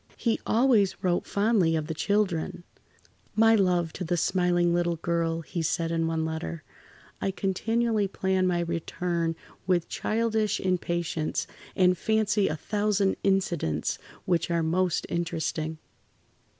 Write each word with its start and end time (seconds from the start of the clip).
He 0.17 0.39
always 0.47 1.03
wrote 1.03 1.27
fondly 1.27 1.75
of 1.75 1.85
the 1.85 1.93
children: 1.93 2.63
"My 3.35 3.53
love 3.53 3.93
to 3.93 4.03
the 4.03 4.17
smiling 4.17 4.73
little 4.73 4.95
girl," 4.95 5.41
he 5.41 5.61
said 5.61 5.91
in 5.91 6.07
one 6.07 6.25
letter. 6.25 6.63
"I 7.21 7.29
continually 7.29 8.07
plan 8.07 8.47
my 8.47 8.61
return 8.61 9.35
with 9.67 9.89
childish 9.89 10.59
impatience, 10.59 11.45
and 11.75 11.95
fancy 11.95 12.47
a 12.47 12.55
thousand 12.57 13.15
incidents 13.21 13.99
which 14.25 14.49
are 14.49 14.63
most 14.63 15.05
interesting." 15.07 15.77